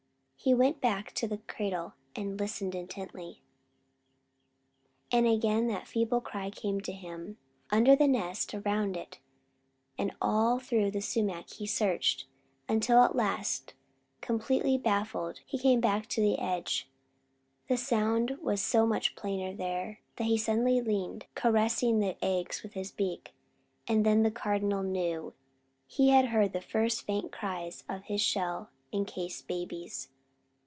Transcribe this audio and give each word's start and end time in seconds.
He 0.43 0.55
went 0.55 0.81
back 0.81 1.11
to 1.13 1.27
the 1.27 1.37
cradle 1.37 1.93
and 2.15 2.39
listened 2.39 2.73
intently, 2.73 3.43
and 5.11 5.27
again 5.27 5.67
that 5.67 5.85
feeble 5.87 6.19
cry 6.19 6.49
came 6.49 6.81
to 6.81 6.91
him. 6.91 7.37
Under 7.69 7.95
the 7.95 8.07
nest, 8.07 8.51
around 8.55 8.97
it, 8.97 9.19
and 9.99 10.11
all 10.19 10.57
through 10.57 10.89
the 10.89 10.99
sumac 10.99 11.49
he 11.51 11.67
searched, 11.67 12.25
until 12.67 13.03
at 13.03 13.15
last, 13.15 13.75
completely 14.19 14.79
baffled, 14.79 15.41
he 15.45 15.59
came 15.59 15.79
back 15.79 16.07
to 16.07 16.21
the 16.21 16.39
edge. 16.39 16.89
The 17.67 17.77
sound 17.77 18.39
was 18.41 18.63
so 18.63 18.87
much 18.87 19.15
plainer 19.15 19.55
there, 19.55 19.99
that 20.15 20.23
he 20.25 20.39
suddenly 20.39 20.81
leaned, 20.81 21.27
caressing 21.35 21.99
the 21.99 22.17
eggs 22.25 22.63
with 22.63 22.73
his 22.73 22.91
beak; 22.91 23.35
then 23.87 24.23
the 24.23 24.31
Cardinal 24.31 24.81
knew! 24.81 25.35
He 25.85 26.09
had 26.09 26.29
heard 26.29 26.51
the 26.51 26.61
first 26.61 27.03
faint 27.05 27.31
cries 27.31 27.83
of 27.87 28.05
his 28.05 28.21
shell 28.21 28.71
incased 28.91 29.47
babies! 29.47 30.09